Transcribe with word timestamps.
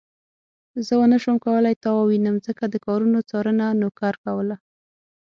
زه 0.85 0.93
ونه 0.99 1.17
شوم 1.23 1.37
کولای 1.45 1.75
تا 1.83 1.89
ووينم 1.95 2.35
ځکه 2.47 2.63
د 2.69 2.75
کارونو 2.85 3.19
څارنه 3.29 3.65
نوکر 3.81 4.13
کوله. 4.25 4.55